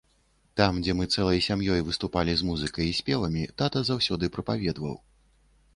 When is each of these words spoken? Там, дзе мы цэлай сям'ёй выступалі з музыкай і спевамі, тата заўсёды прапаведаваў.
Там, 0.61 0.77
дзе 0.85 0.95
мы 1.01 1.05
цэлай 1.17 1.43
сям'ёй 1.47 1.81
выступалі 1.89 2.31
з 2.41 2.49
музыкай 2.49 2.85
і 2.93 2.97
спевамі, 3.01 3.43
тата 3.63 3.79
заўсёды 3.93 4.33
прапаведаваў. 4.39 4.95